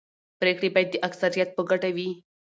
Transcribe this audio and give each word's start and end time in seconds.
پرېکړې 0.39 0.69
باید 0.75 0.89
د 0.91 0.95
اکثریت 1.07 1.49
په 1.53 1.61
ګټه 1.69 1.89
وي 1.95 2.09